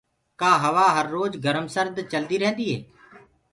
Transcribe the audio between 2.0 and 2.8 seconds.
چلدي ريهنٚدي هي